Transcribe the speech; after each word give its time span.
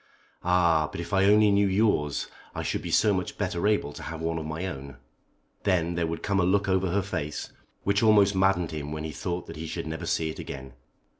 "Ah! 0.41 0.89
but 0.91 0.99
if 0.99 1.13
I 1.13 1.25
only 1.25 1.51
knew 1.51 1.67
yours 1.67 2.25
I 2.55 2.63
should 2.63 2.81
be 2.81 2.89
so 2.89 3.13
much 3.13 3.37
better 3.37 3.67
able 3.67 3.93
to 3.93 4.01
have 4.01 4.19
one 4.19 4.39
of 4.39 4.47
my 4.47 4.65
own." 4.65 4.97
Then 5.61 5.93
there 5.93 6.07
would 6.07 6.23
come 6.23 6.39
a 6.39 6.43
look 6.43 6.67
over 6.67 6.89
her 6.89 7.03
face 7.03 7.51
which 7.83 8.01
almost 8.01 8.33
maddened 8.33 8.71
him 8.71 8.91
when 8.91 9.03
he 9.03 9.11
thought 9.11 9.45
that 9.45 9.57
he 9.57 9.67
should 9.67 9.85
never 9.85 10.07
see 10.07 10.31
it 10.31 10.39
again. 10.39 10.73